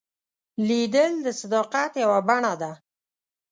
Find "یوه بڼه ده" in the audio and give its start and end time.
2.03-2.71